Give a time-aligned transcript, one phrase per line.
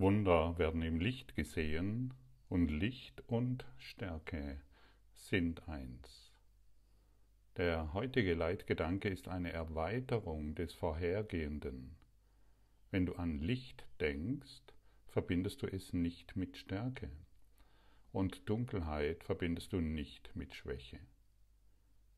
[0.00, 2.14] Wunder werden im Licht gesehen
[2.48, 4.58] und Licht und Stärke
[5.12, 6.32] sind eins.
[7.58, 11.98] Der heutige Leitgedanke ist eine Erweiterung des vorhergehenden.
[12.90, 14.62] Wenn du an Licht denkst,
[15.08, 17.10] verbindest du es nicht mit Stärke
[18.10, 21.00] und Dunkelheit verbindest du nicht mit Schwäche.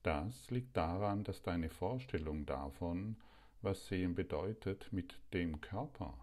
[0.04, 3.16] Das liegt daran, dass deine Vorstellung davon,
[3.60, 6.16] was Sehen bedeutet, mit dem Körper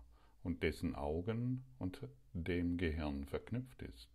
[0.49, 2.01] und dessen Augen und
[2.33, 4.09] dem Gehirn verknüpft ist.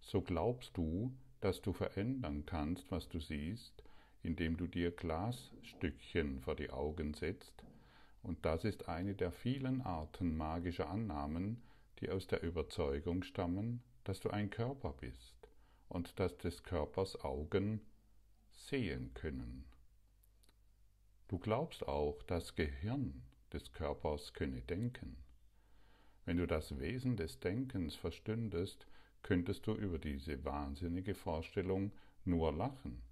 [0.00, 3.82] So glaubst du, dass du verändern kannst, was du siehst,
[4.22, 7.64] indem du dir Glasstückchen vor die Augen setzt,
[8.22, 11.64] und das ist eine der vielen Arten magischer Annahmen,
[11.98, 15.48] die aus der Überzeugung stammen, dass du ein Körper bist
[15.88, 17.80] und dass des Körpers Augen
[18.52, 19.64] sehen können.
[21.26, 25.23] Du glaubst auch, das Gehirn des Körpers könne denken.
[26.24, 28.86] Wenn du das Wesen des Denkens verstündest,
[29.22, 31.92] könntest du über diese wahnsinnige Vorstellung
[32.24, 33.02] nur lachen.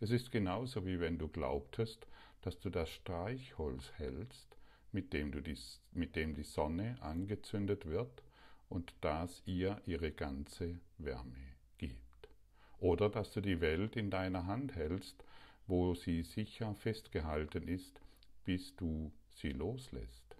[0.00, 2.06] Es ist genauso wie wenn du glaubtest,
[2.42, 4.56] dass du das Streichholz hältst,
[4.90, 5.56] mit dem, du die,
[5.92, 8.22] mit dem die Sonne angezündet wird
[8.68, 12.28] und das ihr ihre ganze Wärme gibt.
[12.78, 15.24] Oder dass du die Welt in deiner Hand hältst,
[15.66, 18.00] wo sie sicher festgehalten ist,
[18.44, 20.36] bis du sie loslässt.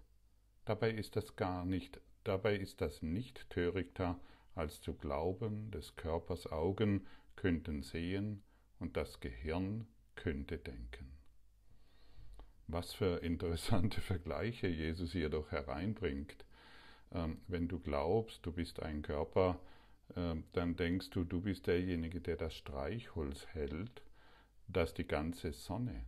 [0.65, 4.19] Dabei ist das gar nicht, dabei ist das nicht törichter,
[4.55, 8.43] als zu glauben, des Körpers Augen könnten sehen
[8.79, 11.11] und das Gehirn könnte denken.
[12.67, 16.45] Was für interessante Vergleiche Jesus hier doch hereinbringt.
[17.11, 19.59] Ähm, wenn du glaubst, du bist ein Körper,
[20.15, 24.01] ähm, dann denkst du, du bist derjenige, der das Streichholz hält,
[24.67, 26.05] das die ganze Sonne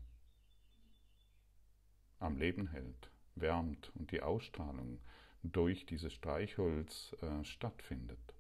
[2.20, 5.00] am Leben hält, wärmt und die Ausstrahlung
[5.44, 8.36] durch dieses Streichholz äh, stattfindet.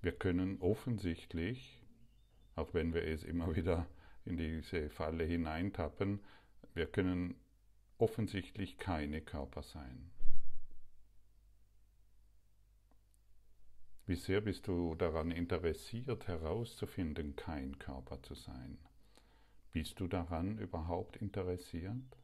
[0.00, 1.80] Wir können offensichtlich,
[2.56, 3.86] auch wenn wir es immer wieder
[4.24, 6.20] in diese Falle hineintappen,
[6.74, 7.34] wir können
[7.98, 10.10] offensichtlich keine Körper sein.
[14.06, 18.78] Wie sehr bist du daran interessiert herauszufinden, kein Körper zu sein?
[19.70, 22.16] Bist du daran überhaupt interessiert?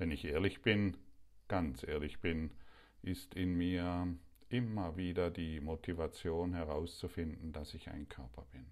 [0.00, 0.96] Wenn ich ehrlich bin,
[1.46, 2.52] ganz ehrlich bin,
[3.02, 4.08] ist in mir
[4.48, 8.64] immer wieder die Motivation herauszufinden, dass ich ein Körper bin.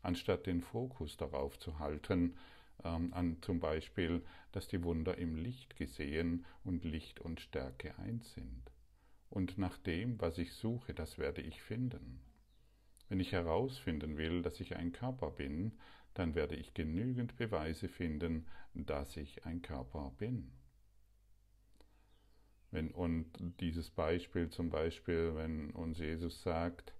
[0.00, 2.34] Anstatt den Fokus darauf zu halten,
[2.82, 8.32] ähm, an zum Beispiel, dass die Wunder im Licht gesehen und Licht und Stärke eins
[8.32, 8.72] sind.
[9.28, 12.22] Und nach dem, was ich suche, das werde ich finden.
[13.10, 15.72] Wenn ich herausfinden will, dass ich ein Körper bin,
[16.18, 20.50] dann werde ich genügend Beweise finden, dass ich ein Körper bin.
[22.70, 23.26] Wenn, und
[23.60, 26.94] dieses Beispiel zum Beispiel, wenn uns Jesus sagt,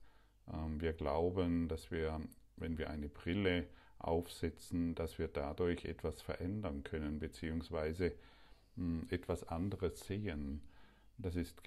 [0.52, 2.20] ähm, wir glauben, dass wir,
[2.56, 3.66] wenn wir eine Brille
[3.98, 8.12] aufsetzen, dass wir dadurch etwas verändern können, beziehungsweise
[8.76, 10.60] hm, etwas anderes sehen.
[11.18, 11.62] Das ist,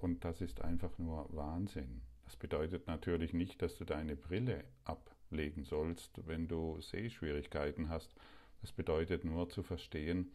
[0.00, 2.02] und das ist einfach nur Wahnsinn.
[2.24, 8.14] Das bedeutet natürlich nicht, dass du deine Brille ab legen sollst, wenn du Sehschwierigkeiten hast.
[8.60, 10.30] Das bedeutet nur zu verstehen,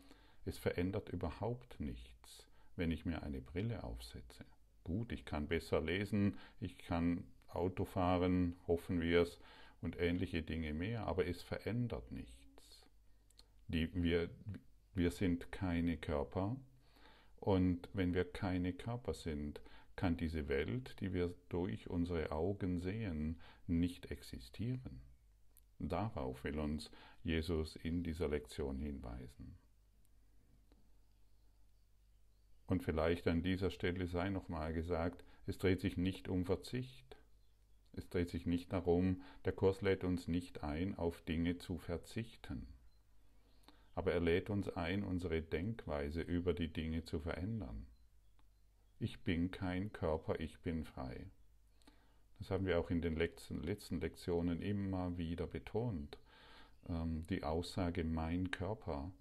[0.46, 4.46] es verändert überhaupt nichts, wenn ich mir eine Brille aufsetze.
[4.84, 9.40] Gut, ich kann besser lesen, ich kann Auto fahren, hoffen wir es,
[9.84, 12.86] und ähnliche Dinge mehr, aber es verändert nichts.
[13.68, 14.30] Die, wir,
[14.96, 16.56] wir sind keine Körper
[17.40, 19.62] und wenn wir keine Körper sind,
[19.96, 25.02] kann diese Welt, die wir durch unsere Augen sehen, nicht existieren.
[25.80, 26.92] Darauf will uns
[27.24, 29.58] Jesus in dieser Lektion hinweisen.
[32.68, 37.18] Und vielleicht an dieser Stelle sei nochmal gesagt, es dreht sich nicht um Verzicht.
[37.92, 42.68] Es dreht sich nicht darum, der Kurs lädt uns nicht ein, auf Dinge zu verzichten.
[43.94, 47.86] Aber er lädt uns ein, unsere Denkweise über die Dinge zu verändern.
[49.04, 51.30] Ich bin kein Körper, ich bin frei.
[52.40, 56.18] Das haben wir auch in den letzten, letzten Lektionen immer wieder betont.
[56.88, 59.12] Ähm, die Aussage mein Körper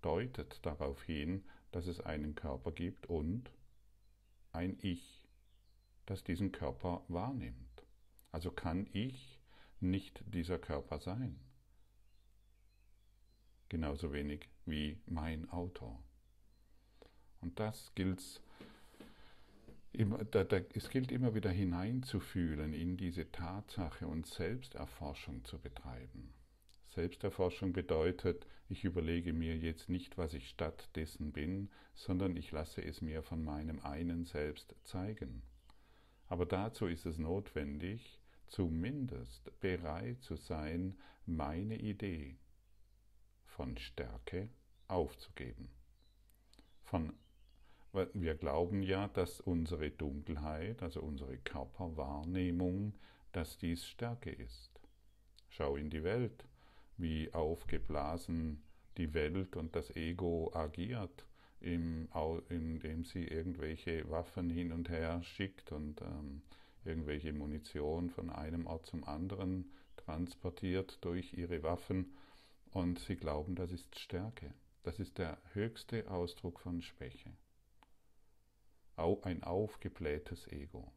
[0.00, 1.42] deutet darauf hin,
[1.72, 3.50] dass es einen Körper gibt und
[4.52, 5.26] ein Ich,
[6.06, 7.84] das diesen Körper wahrnimmt.
[8.30, 9.40] Also kann ich
[9.80, 11.36] nicht dieser Körper sein.
[13.68, 15.98] Genauso wenig wie mein Auto.
[17.40, 18.40] Und das gilt
[19.94, 26.32] Da, da, es gilt immer wieder hineinzufühlen in diese Tatsache und Selbsterforschung zu betreiben.
[26.88, 33.02] Selbsterforschung bedeutet, ich überlege mir jetzt nicht, was ich stattdessen bin, sondern ich lasse es
[33.02, 35.42] mir von meinem einen Selbst zeigen.
[36.26, 42.38] Aber dazu ist es notwendig, zumindest bereit zu sein, meine Idee
[43.44, 44.48] von Stärke
[44.88, 45.70] aufzugeben.
[46.82, 47.12] Von,
[47.92, 52.94] wir glauben ja, dass unsere Dunkelheit, also unsere Körperwahrnehmung,
[53.32, 54.80] dass dies Stärke ist.
[55.48, 56.46] Schau in die Welt,
[56.96, 58.62] wie aufgeblasen
[58.96, 61.26] die Welt und das Ego agiert,
[61.60, 66.42] indem sie irgendwelche Waffen hin und her schickt und ähm,
[66.84, 72.14] irgendwelche Munition von einem Ort zum anderen transportiert durch ihre Waffen
[72.72, 74.54] und sie glauben, das ist Stärke.
[74.82, 77.30] Das ist der höchste Ausdruck von Schwäche.
[78.96, 80.92] Ein aufgeblähtes Ego.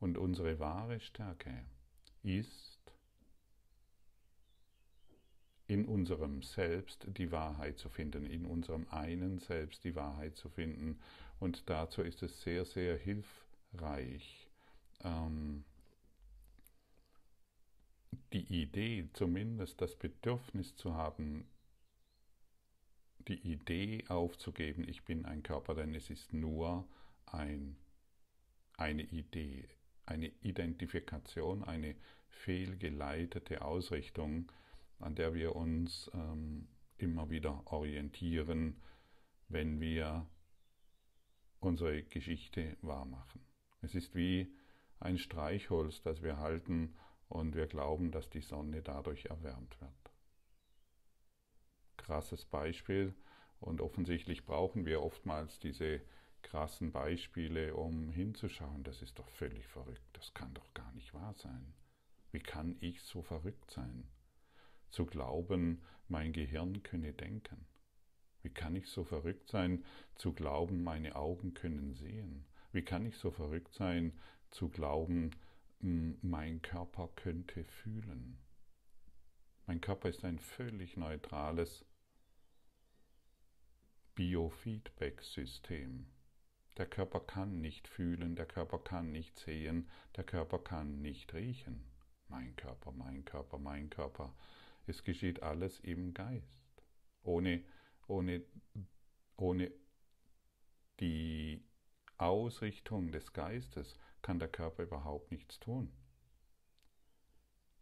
[0.00, 1.64] Und unsere wahre Stärke
[2.22, 2.80] ist
[5.66, 10.98] in unserem Selbst die Wahrheit zu finden, in unserem einen Selbst die Wahrheit zu finden.
[11.38, 14.48] Und dazu ist es sehr, sehr hilfreich,
[15.04, 15.64] ähm,
[18.32, 21.46] die Idee, zumindest das Bedürfnis zu haben,
[23.28, 26.88] die Idee aufzugeben, ich bin ein Körper, denn es ist nur
[27.26, 27.76] ein,
[28.76, 29.68] eine Idee,
[30.06, 31.94] eine Identifikation, eine
[32.28, 34.50] fehlgeleitete Ausrichtung,
[34.98, 36.68] an der wir uns ähm,
[36.98, 38.80] immer wieder orientieren,
[39.48, 40.26] wenn wir
[41.60, 43.40] unsere Geschichte wahrmachen.
[43.82, 44.52] Es ist wie
[44.98, 46.94] ein Streichholz, das wir halten
[47.28, 49.99] und wir glauben, dass die Sonne dadurch erwärmt wird.
[52.10, 53.14] Krasses Beispiel
[53.60, 56.00] und offensichtlich brauchen wir oftmals diese
[56.42, 58.82] krassen Beispiele, um hinzuschauen.
[58.82, 60.02] Das ist doch völlig verrückt.
[60.14, 61.72] Das kann doch gar nicht wahr sein.
[62.32, 64.08] Wie kann ich so verrückt sein?
[64.88, 67.64] Zu glauben, mein Gehirn könne denken.
[68.42, 69.84] Wie kann ich so verrückt sein,
[70.16, 72.44] zu glauben, meine Augen können sehen?
[72.72, 74.18] Wie kann ich so verrückt sein,
[74.50, 75.30] zu glauben,
[75.78, 78.36] mein Körper könnte fühlen?
[79.68, 81.84] Mein Körper ist ein völlig neutrales
[84.14, 86.06] Biofeedback-System.
[86.76, 91.84] Der Körper kann nicht fühlen, der Körper kann nicht sehen, der Körper kann nicht riechen.
[92.28, 94.34] Mein Körper, mein Körper, mein Körper.
[94.86, 96.82] Es geschieht alles im Geist.
[97.22, 97.64] Ohne,
[98.06, 98.42] ohne,
[99.36, 99.72] ohne
[101.00, 101.62] die
[102.18, 105.92] Ausrichtung des Geistes kann der Körper überhaupt nichts tun.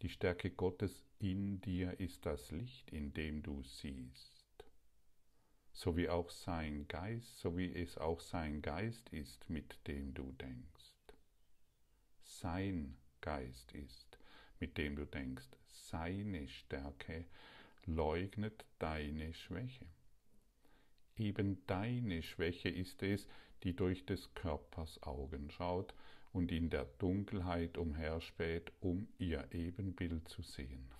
[0.02, 4.37] Die Stärke Gottes in dir ist das Licht, in dem du siehst,
[5.78, 10.32] so wie auch sein Geist, so wie es auch sein Geist ist, mit dem du
[10.32, 11.14] denkst.
[12.24, 14.18] Sein Geist ist,
[14.58, 17.26] mit dem du denkst, seine Stärke
[17.86, 19.86] leugnet deine Schwäche.
[21.16, 23.28] Eben deine Schwäche ist es,
[23.62, 25.94] die durch des Körpers Augen schaut
[26.32, 30.90] und in der Dunkelheit umherspäht, um ihr Ebenbild zu sehen.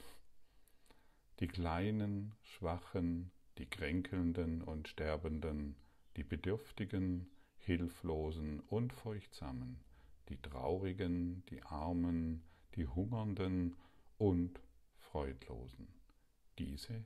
[1.40, 5.76] Die kleinen, schwachen, die kränkelnden und sterbenden,
[6.16, 9.80] die bedürftigen, hilflosen und furchtsamen,
[10.28, 12.42] die traurigen, die armen,
[12.76, 13.76] die hungernden
[14.16, 14.60] und
[14.98, 15.88] freudlosen.
[16.58, 17.04] Diese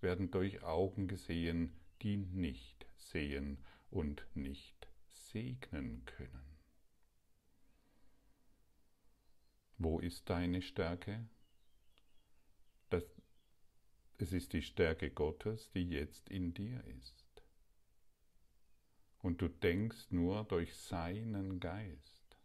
[0.00, 3.58] werden durch Augen gesehen, die nicht sehen
[3.90, 6.52] und nicht segnen können.
[9.78, 11.28] Wo ist deine Stärke?
[14.22, 17.42] Es ist die Stärke Gottes, die jetzt in dir ist.
[19.18, 22.38] Und du denkst nur durch seinen Geist.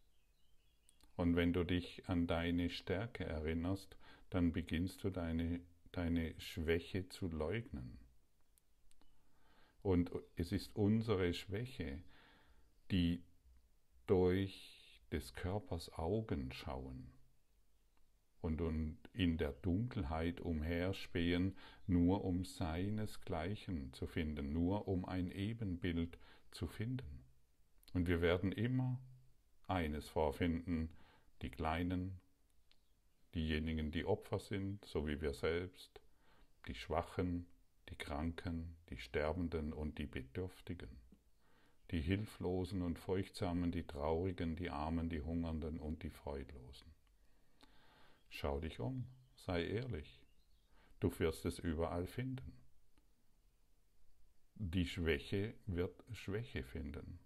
[1.17, 3.95] Und wenn du dich an deine Stärke erinnerst,
[4.31, 7.99] dann beginnst du deine, deine Schwäche zu leugnen.
[9.83, 12.01] Und es ist unsere Schwäche,
[12.89, 13.23] die
[14.07, 17.16] durch des Körpers Augen schauen
[18.47, 26.17] und, in der Dunkelheit umherspähen, nur um seinesgleichen zu finden, nur um ein Ebenbild
[26.51, 27.25] zu finden.
[27.93, 28.99] Und wir werden immer
[29.67, 30.89] eines vorfinden,
[31.41, 32.19] die Kleinen,
[33.35, 36.01] diejenigen, die Opfer sind, so wie wir selbst,
[36.67, 37.47] die Schwachen,
[37.89, 40.89] die Kranken, die Sterbenden und die Bedürftigen,
[41.91, 46.96] die Hilflosen und Furchtsamen, die Traurigen, die Armen, die Hungernden und die Freudlosen.
[48.29, 49.05] Schau dich um,
[49.35, 50.21] sei ehrlich,
[50.99, 52.53] du wirst es überall finden.
[54.55, 57.19] Die Schwäche wird Schwäche finden.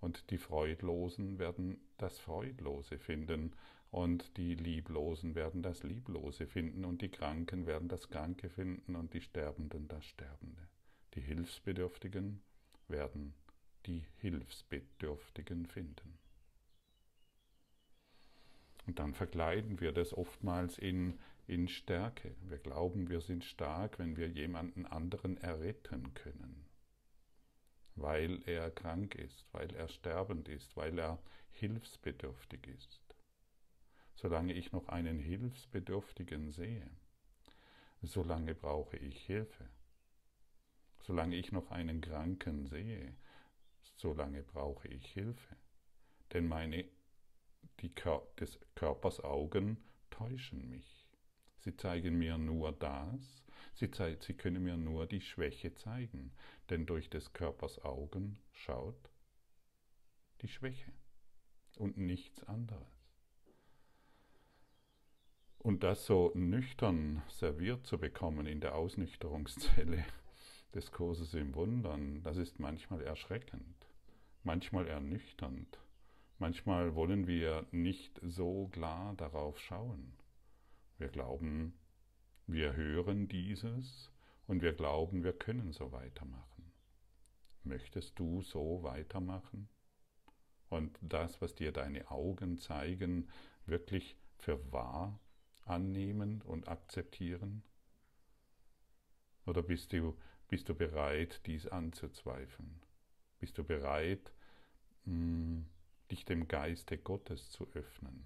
[0.00, 3.54] Und die Freudlosen werden das Freudlose finden.
[3.90, 9.14] und die Lieblosen werden das Lieblose finden und die Kranken werden das Kranke finden und
[9.14, 10.68] die Sterbenden das Sterbende.
[11.14, 12.42] Die Hilfsbedürftigen
[12.88, 13.34] werden
[13.86, 16.18] die Hilfsbedürftigen finden.
[18.86, 22.34] Und dann verkleiden wir das oftmals in, in Stärke.
[22.42, 26.66] Wir glauben, wir sind stark, wenn wir jemanden anderen erretten können,
[27.94, 31.18] weil er krank ist, weil er sterbend ist, weil er
[31.52, 33.00] hilfsbedürftig ist.
[34.14, 36.88] Solange ich noch einen Hilfsbedürftigen sehe,
[38.02, 39.68] solange brauche ich Hilfe.
[41.02, 43.14] Solange ich noch einen Kranken sehe,
[43.96, 45.56] solange brauche ich Hilfe.
[46.32, 46.84] Denn meine
[47.80, 49.78] die Kör des Körpers Augen
[50.10, 51.06] täuschen mich.
[51.60, 53.90] Sie zeigen mir nur das, sie,
[54.20, 56.32] sie können mir nur die Schwäche zeigen,
[56.70, 59.10] denn durch des Körpers Augen schaut
[60.42, 60.92] die Schwäche
[61.76, 62.94] und nichts anderes.
[65.58, 70.04] Und das so nüchtern serviert zu bekommen in der Ausnüchterungszelle
[70.74, 73.86] des Kurses im Wundern, das ist manchmal erschreckend,
[74.42, 75.78] manchmal ernüchternd,
[76.38, 80.12] Manchmal wollen wir nicht so klar darauf schauen.
[80.98, 81.74] Wir glauben,
[82.46, 84.10] wir hören dieses
[84.46, 86.72] und wir glauben, wir können so weitermachen.
[87.62, 89.68] Möchtest du so weitermachen?
[90.68, 93.28] Und das, was dir deine Augen zeigen,
[93.64, 95.20] wirklich für wahr
[95.64, 97.62] annehmen und akzeptieren?
[99.46, 102.82] Oder bist du, bist du bereit, dies anzuzweifeln?
[103.38, 104.32] Bist du bereit,
[105.04, 105.66] mh, hm,
[106.10, 108.24] dich dem Geiste Gottes zu öffnen,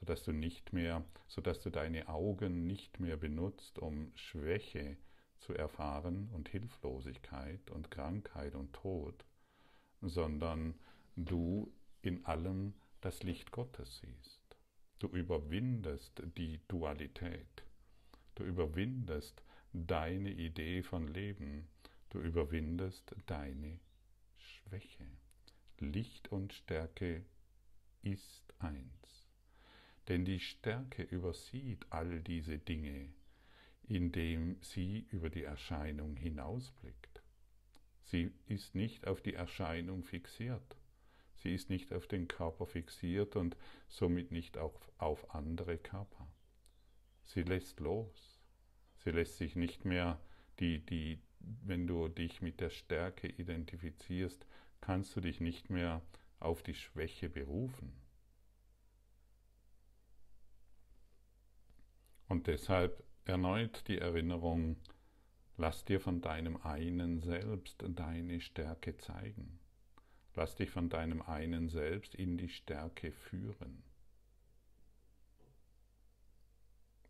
[0.00, 4.96] sodass du nicht mehr, sodass du deine Augen nicht mehr benutzt, um Schwäche
[5.38, 9.24] zu erfahren und Hilflosigkeit und Krankheit und Tod,
[10.00, 10.74] sondern
[11.16, 14.56] du in allem das Licht Gottes siehst.
[14.98, 17.64] Du überwindest die Dualität.
[18.34, 21.68] Du überwindest deine Idee von Leben.
[22.10, 23.80] Du überwindest deine
[24.38, 25.06] Schwäche.
[25.80, 27.24] Licht und Stärke
[28.02, 29.28] ist eins.
[30.08, 33.12] Denn die Stärke übersieht all diese Dinge,
[33.88, 37.22] indem sie über die Erscheinung hinausblickt.
[38.02, 40.76] Sie ist nicht auf die Erscheinung fixiert.
[41.36, 43.56] Sie ist nicht auf den Körper fixiert und
[43.88, 46.26] somit nicht auch auf andere Körper.
[47.24, 48.40] Sie lässt los.
[48.98, 50.20] Sie lässt sich nicht mehr,
[50.60, 54.46] die, die, wenn du dich mit der Stärke identifizierst,
[54.84, 56.02] kannst du dich nicht mehr
[56.40, 57.90] auf die Schwäche berufen.
[62.28, 64.76] Und deshalb erneut die Erinnerung,
[65.56, 69.58] lass dir von deinem einen Selbst deine Stärke zeigen.
[70.34, 73.84] Lass dich von deinem einen Selbst in die Stärke führen,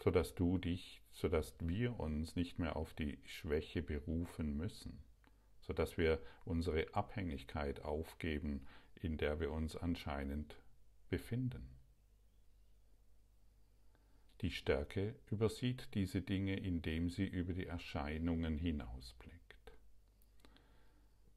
[0.01, 5.03] sodass du dich, sodass wir uns nicht mehr auf die Schwäche berufen müssen
[5.67, 10.57] sodass wir unsere Abhängigkeit aufgeben, in der wir uns anscheinend
[11.09, 11.69] befinden.
[14.41, 19.73] Die Stärke übersieht diese Dinge, indem sie über die Erscheinungen hinausblickt.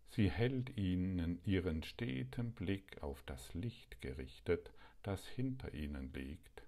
[0.09, 4.71] Sie hält ihnen ihren steten Blick auf das Licht gerichtet,
[5.03, 6.63] das hinter ihnen liegt.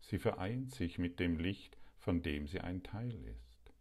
[0.00, 3.72] Sie vereint sich mit dem Licht, von dem sie ein Teil ist.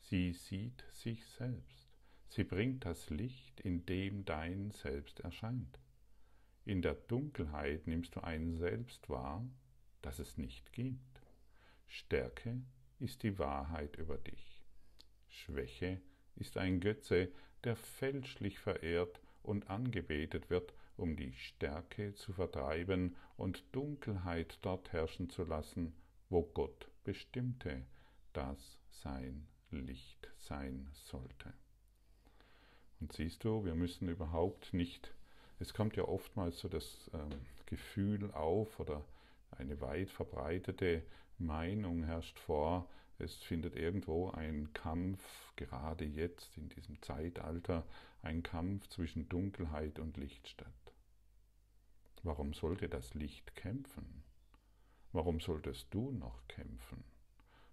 [0.00, 1.87] Sie sieht sich selbst.
[2.28, 5.78] Sie bringt das Licht, in dem dein Selbst erscheint.
[6.64, 9.44] In der Dunkelheit nimmst du ein Selbst wahr,
[10.02, 11.22] das es nicht gibt.
[11.86, 12.60] Stärke
[12.98, 14.62] ist die Wahrheit über dich.
[15.28, 16.00] Schwäche
[16.36, 17.32] ist ein Götze,
[17.64, 25.30] der fälschlich verehrt und angebetet wird, um die Stärke zu vertreiben und Dunkelheit dort herrschen
[25.30, 25.94] zu lassen,
[26.28, 27.86] wo Gott bestimmte,
[28.32, 31.54] dass sein Licht sein sollte.
[33.00, 35.12] Und siehst du, wir müssen überhaupt nicht,
[35.60, 37.30] es kommt ja oftmals so das ähm,
[37.66, 39.04] Gefühl auf oder
[39.50, 41.02] eine weit verbreitete
[41.38, 42.88] Meinung herrscht vor,
[43.20, 45.20] es findet irgendwo ein Kampf,
[45.56, 47.84] gerade jetzt in diesem Zeitalter,
[48.22, 50.68] ein Kampf zwischen Dunkelheit und Licht statt.
[52.22, 54.22] Warum sollte das Licht kämpfen?
[55.12, 57.02] Warum solltest du noch kämpfen?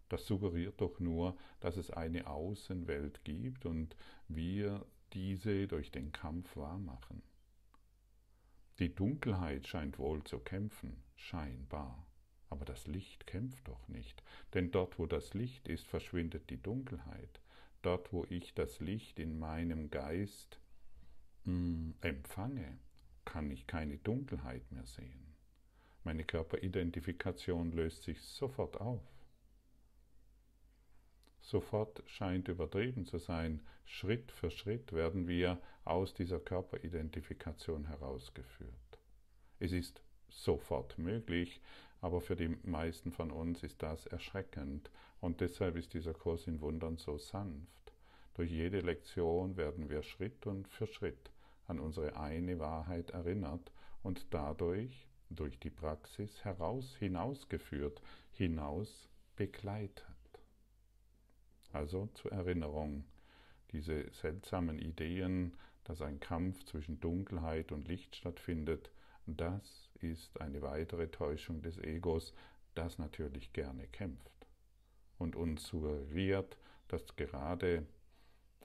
[0.10, 3.96] Das suggeriert doch nur, dass es eine Außenwelt gibt und
[4.28, 4.86] wir
[5.16, 7.24] diese durch den Kampf wahrmachen.
[8.80, 12.06] Die Dunkelheit scheint wohl zu kämpfen, scheinbar,
[12.50, 14.22] aber das Licht kämpft doch nicht,
[14.54, 17.40] denn dort, wo das Licht ist, verschwindet die Dunkelheit.
[17.82, 20.60] Dort, wo ich das Licht in meinem Geist
[21.46, 22.78] mh, hm, empfange,
[23.24, 25.36] kann ich keine Dunkelheit mehr sehen.
[26.04, 29.02] Meine Körperidentifikation löst sich sofort auf.
[31.46, 33.62] Sofort scheint übertrieben zu sein.
[33.86, 38.72] Schritt für Schritt werden wir aus dieser Körperidentifikation herausgeführt.
[39.60, 41.62] Es ist sofort möglich,
[42.02, 44.90] aber für die meisten von uns ist das erschreckend
[45.22, 47.94] und deshalb ist dieser Kurs in Wundern so sanft.
[48.34, 51.30] Durch jede Lektion werden wir Schritt und für Schritt
[51.68, 53.72] an unsere eine Wahrheit erinnert
[54.02, 60.15] und dadurch durch die Praxis heraus hinausgeführt, hinaus begleitet.
[61.76, 63.04] Also zur Erinnerung,
[63.74, 68.92] diese seltsamen Ideen, dass ein Kampf zwischen Dunkelheit und Licht stattfindet,
[69.26, 72.34] das ist eine weitere Täuschung des Egos,
[72.76, 74.48] das natürlich gerne kämpft
[75.18, 77.86] und uns suggeriert, dass gerade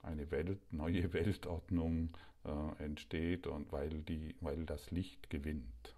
[0.02, 5.96] eine Welt, neue Weltordnung äh, entsteht und weil, die, weil das Licht gewinnt.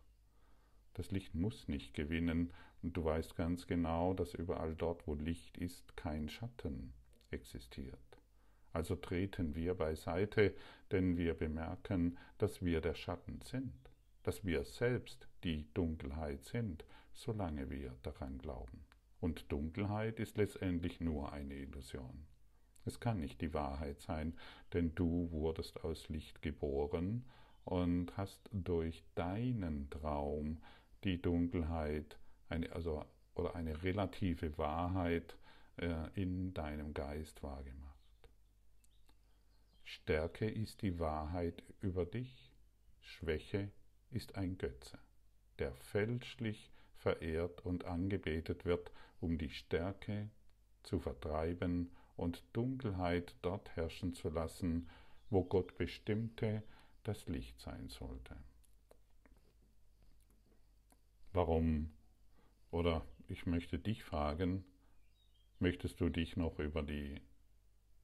[0.94, 5.58] Das Licht muss nicht gewinnen und du weißt ganz genau, dass überall dort, wo Licht
[5.58, 6.94] ist, kein Schatten
[7.32, 7.98] existiert.
[8.72, 10.54] Also treten wir beiseite,
[10.90, 13.74] denn wir bemerken, dass wir der Schatten sind,
[14.22, 18.84] dass wir selbst die Dunkelheit sind, solange wir daran glauben.
[19.20, 22.26] Und Dunkelheit ist letztendlich nur eine Illusion.
[22.84, 24.34] Es kann nicht die Wahrheit sein,
[24.72, 27.24] denn du wurdest aus Licht geboren
[27.64, 30.60] und hast durch deinen Traum
[31.04, 35.36] die Dunkelheit, eine, also, oder eine relative Wahrheit
[36.14, 37.82] in deinem Geist wahrgemacht.
[39.84, 42.50] Stärke ist die Wahrheit über dich,
[43.00, 43.70] Schwäche
[44.10, 44.98] ist ein Götze,
[45.58, 50.30] der fälschlich verehrt und angebetet wird, um die Stärke
[50.82, 54.88] zu vertreiben und Dunkelheit dort herrschen zu lassen,
[55.30, 56.62] wo Gott bestimmte,
[57.02, 58.36] das Licht sein sollte.
[61.32, 61.90] Warum?
[62.70, 64.64] Oder ich möchte dich fragen,
[65.62, 67.22] möchtest du dich noch über die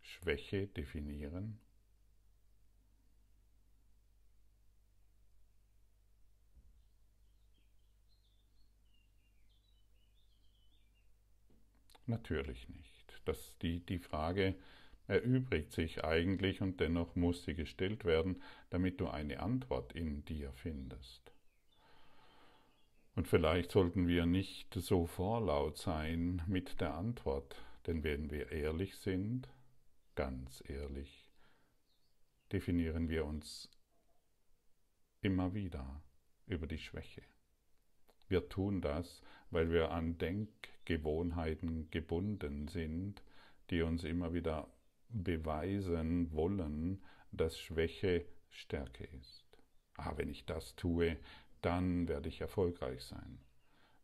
[0.02, 1.60] Schwäche definieren?
[12.06, 13.20] Natürlich nicht.
[13.24, 14.56] Das, die, die Frage
[15.06, 20.52] erübrigt sich eigentlich und dennoch muss sie gestellt werden, damit du eine Antwort in dir
[20.54, 21.30] findest.
[23.18, 28.96] Und vielleicht sollten wir nicht so vorlaut sein mit der Antwort, denn wenn wir ehrlich
[28.98, 29.48] sind,
[30.14, 31.28] ganz ehrlich,
[32.52, 33.68] definieren wir uns
[35.20, 36.00] immer wieder
[36.46, 37.22] über die Schwäche.
[38.28, 43.20] Wir tun das, weil wir an Denkgewohnheiten gebunden sind,
[43.70, 44.68] die uns immer wieder
[45.08, 47.02] beweisen wollen,
[47.32, 49.44] dass Schwäche Stärke ist.
[49.96, 51.16] Ah, wenn ich das tue,
[51.62, 53.38] dann werde ich erfolgreich sein.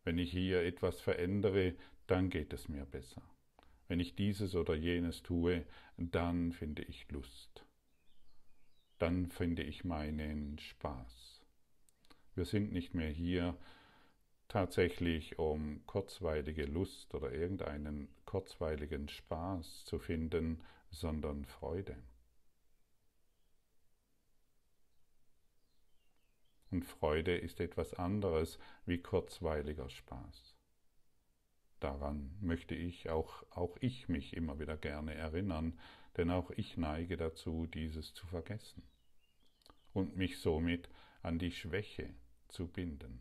[0.03, 1.75] Wenn ich hier etwas verändere,
[2.07, 3.21] dann geht es mir besser.
[3.87, 5.65] Wenn ich dieses oder jenes tue,
[5.97, 7.65] dann finde ich Lust.
[8.97, 11.41] Dann finde ich meinen Spaß.
[12.35, 13.57] Wir sind nicht mehr hier
[14.47, 21.95] tatsächlich, um kurzweilige Lust oder irgendeinen kurzweiligen Spaß zu finden, sondern Freude.
[26.71, 30.55] Und Freude ist etwas anderes wie kurzweiliger Spaß.
[31.79, 35.77] Daran möchte ich auch, auch ich mich immer wieder gerne erinnern,
[36.17, 38.83] denn auch ich neige dazu, dieses zu vergessen
[39.93, 40.89] und mich somit
[41.21, 42.13] an die Schwäche
[42.47, 43.19] zu binden.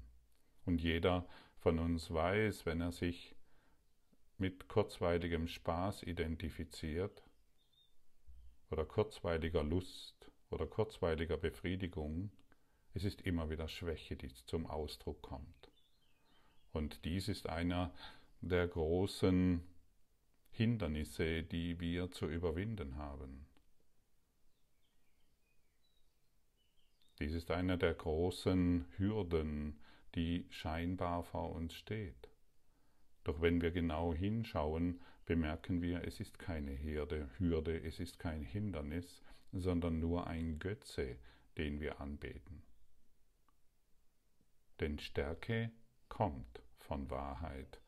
[0.65, 1.27] Und jeder
[1.59, 3.35] von uns weiß, wenn er sich
[4.39, 7.23] mit kurzweiligem Spaß identifiziert
[8.71, 12.31] oder kurzweiliger Lust oder kurzweiliger Befriedigung,
[12.95, 15.71] es ist immer wieder Schwäche, die zum Ausdruck kommt.
[16.73, 17.93] Und dies ist einer
[18.41, 19.63] der großen
[20.51, 23.47] Hindernisse, die wir zu überwinden haben.
[27.19, 29.81] Dies ist einer der großen Hürden,
[30.15, 32.29] die scheinbar vor uns steht.
[33.25, 38.43] Doch wenn wir genau hinschauen, bemerken wir, es ist keine Hürde, Hürde, es ist kein
[38.43, 41.17] Hindernis, sondern nur ein Götze,
[41.57, 42.63] den wir anbeten.
[44.81, 45.71] Denn Stärke
[46.09, 47.81] kommt von Wahrheit.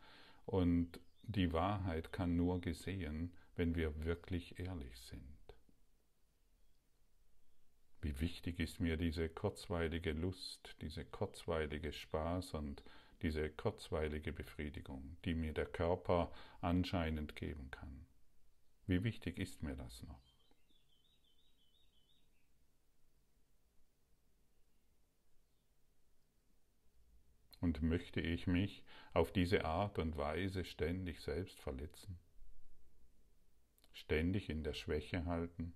[0.44, 5.36] Und die Wahrheit kann nur gesehen, wenn wir wirklich ehrlich sind.
[8.02, 12.84] Wie wichtig ist mir diese kurzweilige Lust, diese kurzweilige Spaß und
[13.22, 18.06] diese kurzweilige Befriedigung, die mir der Körper anscheinend geben kann.
[18.86, 20.25] Wie wichtig ist mir das noch?
[27.60, 32.18] Und möchte ich mich auf diese Art und Weise ständig selbst verletzen?
[33.92, 35.72] Ständig in der Schwäche halten?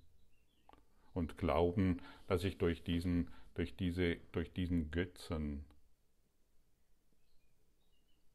[1.15, 5.65] Und glauben, dass ich durch diesen, durch diese, durch diesen Götzen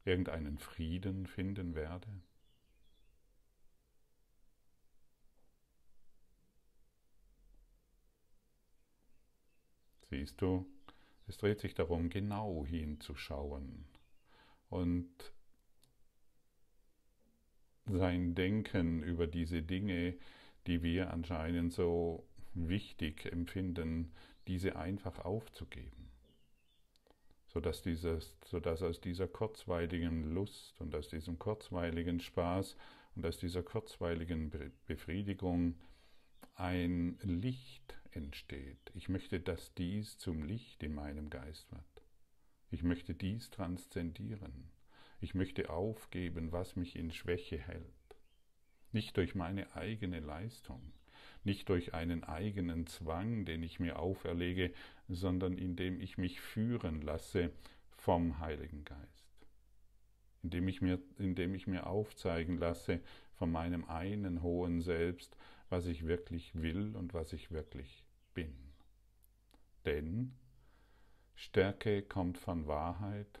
[0.04, 2.08] irgendeinen Frieden finden werde?
[10.08, 10.64] Siehst du,
[11.26, 13.84] es dreht sich darum, genau hinzuschauen
[14.68, 15.10] und
[17.86, 20.16] sein Denken über diese Dinge,
[20.66, 24.12] die wir anscheinend so wichtig empfinden,
[24.48, 26.10] diese einfach aufzugeben,
[27.48, 32.76] sodass, dieses, sodass aus dieser kurzweiligen Lust und aus diesem kurzweiligen Spaß
[33.14, 34.50] und aus dieser kurzweiligen
[34.86, 35.74] Befriedigung
[36.54, 38.90] ein Licht entsteht.
[38.94, 41.82] Ich möchte, dass dies zum Licht in meinem Geist wird.
[42.70, 44.70] Ich möchte dies transzendieren.
[45.20, 47.84] Ich möchte aufgeben, was mich in Schwäche hält.
[48.92, 50.92] Nicht durch meine eigene Leistung,
[51.44, 54.72] nicht durch einen eigenen Zwang, den ich mir auferlege,
[55.08, 57.52] sondern indem ich mich führen lasse
[57.90, 59.46] vom Heiligen Geist.
[60.42, 63.00] Indem ich mir, indem ich mir aufzeigen lasse
[63.34, 65.36] von meinem einen hohen Selbst,
[65.68, 68.54] was ich wirklich will und was ich wirklich bin.
[69.84, 70.36] Denn
[71.34, 73.40] Stärke kommt von Wahrheit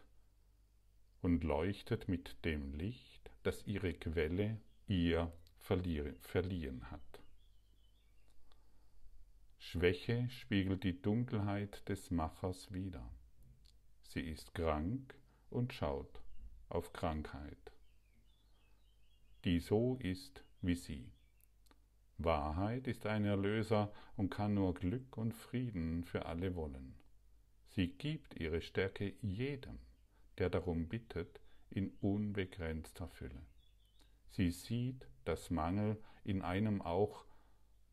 [1.22, 7.00] und leuchtet mit dem Licht, das ihre Quelle ihr verliehen hat.
[9.58, 13.10] Schwäche spiegelt die Dunkelheit des Machers wider.
[14.02, 15.18] Sie ist krank
[15.50, 16.22] und schaut
[16.68, 17.72] auf Krankheit,
[19.44, 21.15] die so ist wie sie.
[22.18, 26.94] Wahrheit ist ein Erlöser und kann nur Glück und Frieden für alle wollen.
[27.68, 29.78] Sie gibt ihre Stärke jedem,
[30.38, 33.42] der darum bittet, in unbegrenzter Fülle.
[34.30, 37.26] Sie sieht, dass Mangel in einem auch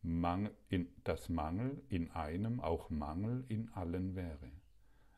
[0.02, 4.52] Mangel in, dass Mangel in einem auch Mangel in allen wäre.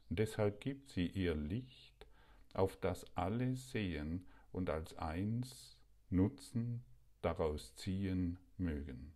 [0.10, 2.08] Deshalb gibt sie ihr Licht,
[2.54, 6.84] auf das alle sehen und als eins nutzen,
[7.26, 9.14] daraus ziehen mögen.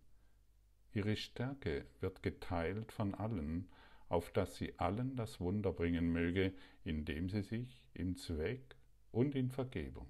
[0.92, 3.68] Ihre Stärke wird geteilt von allen,
[4.08, 6.52] auf dass sie allen das Wunder bringen möge,
[6.84, 8.74] indem sie sich in Zweck
[9.12, 10.08] und in Vergebung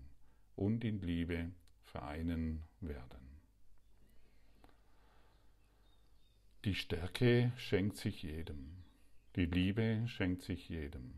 [0.56, 1.50] und in Liebe
[1.84, 3.20] vereinen werden.
[6.64, 8.84] Die Stärke schenkt sich jedem,
[9.36, 11.14] die Liebe schenkt sich jedem.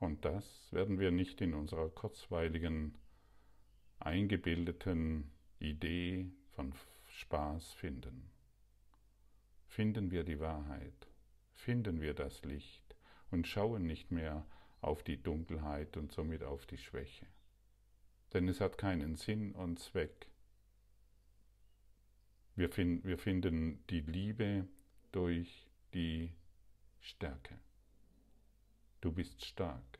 [0.00, 2.98] Und das werden wir nicht in unserer kurzweiligen,
[3.98, 5.30] eingebildeten
[5.70, 6.74] Idee von
[7.06, 8.30] Spaß finden.
[9.66, 11.08] Finden wir die Wahrheit,
[11.54, 12.96] finden wir das Licht
[13.30, 14.46] und schauen nicht mehr
[14.80, 17.26] auf die Dunkelheit und somit auf die Schwäche.
[18.32, 20.28] Denn es hat keinen Sinn und Zweck.
[22.56, 24.68] Wir, find, wir finden die Liebe
[25.12, 26.32] durch die
[27.00, 27.58] Stärke.
[29.00, 29.98] Du bist stark,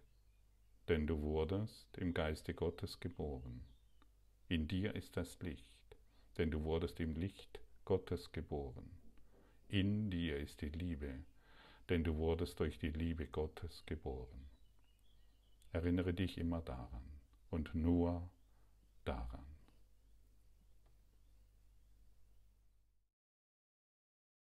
[0.88, 3.73] denn du wurdest im Geiste Gottes geboren.
[4.48, 5.74] In dir ist das Licht
[6.38, 8.90] denn du wurdest im Licht Gottes geboren.
[9.68, 11.24] In dir ist die Liebe,
[11.88, 14.48] denn du wurdest durch die Liebe Gottes geboren.
[15.72, 17.04] Erinnere dich immer daran
[17.50, 18.28] und nur
[19.04, 19.44] daran.